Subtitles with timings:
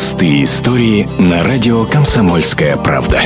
[0.00, 3.20] Простые истории на радио «Комсомольская правда».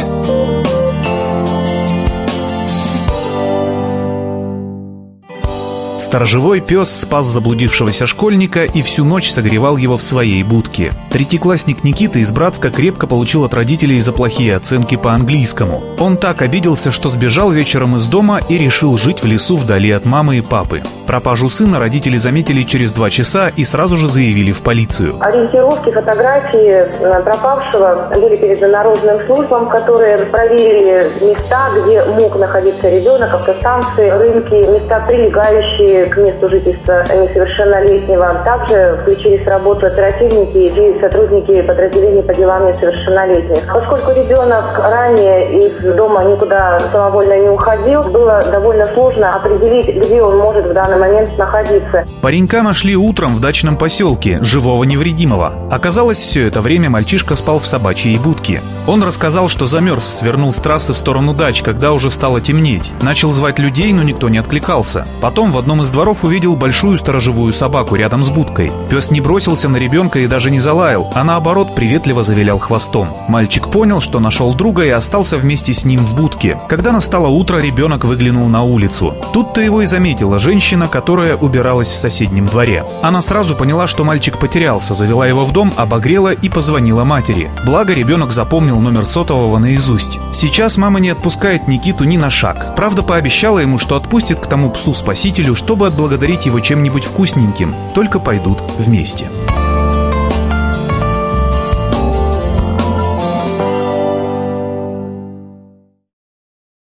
[5.96, 10.92] Сторожевой пес спас заблудившегося школьника и всю ночь согревал его в своей будке.
[11.10, 15.82] Третьеклассник Никита из Братска крепко получил от родителей за плохие оценки по английскому.
[16.00, 20.06] Он так обиделся, что сбежал вечером из дома и решил жить в лесу вдали от
[20.06, 20.82] мамы и папы.
[21.06, 25.18] Пропажу сына родители заметили через два часа и сразу же заявили в полицию.
[25.20, 33.34] Ориентировки, фотографии э, пропавшего были переданы наружным службам, которые проверили места, где мог находиться ребенок,
[33.34, 38.42] автостанции, рынки, места прилегающие к месту жительства несовершеннолетнего.
[38.44, 43.60] Также включились в работу оперативники и сотрудники подразделений по делам несовершеннолетних.
[43.72, 50.38] Поскольку ребенок ранее из дома никуда самовольно не уходил, было довольно сложно определить, где он
[50.38, 52.04] может в данный момент находиться.
[52.22, 55.54] Паренька нашли утром в дачном поселке, живого невредимого.
[55.70, 58.60] Оказалось, все это время мальчишка спал в собачьей будке.
[58.86, 62.92] Он рассказал, что замерз, свернул с трассы в сторону дач, когда уже стало темнеть.
[63.02, 65.06] Начал звать людей, но никто не откликался.
[65.20, 68.72] Потом в одном из дворов увидел большую сторожевую собаку рядом с будкой.
[68.90, 73.14] Пес не бросился на ребенка и даже не залаял, а наоборот приветливо завилял хвостом.
[73.28, 76.58] Мальчик понял, что нашел друга и остался вместе с ним в будке.
[76.68, 79.14] Когда настало утро, ребенок выглянул на улицу.
[79.32, 82.84] Тут-то его и заметила женщина, которая убиралась в соседнем дворе.
[83.02, 87.50] Она сразу поняла, что мальчик потерялся, завела его в дом, обогрела и позвонила матери.
[87.66, 90.18] Благо, ребенок запомнил номер сотового наизусть.
[90.32, 92.74] Сейчас мама не отпускает Никиту ни на шаг.
[92.74, 98.20] Правда, пообещала ему, что отпустит к тому псу-спасителю, что чтобы отблагодарить его чем-нибудь вкусненьким, только
[98.20, 99.28] пойдут вместе.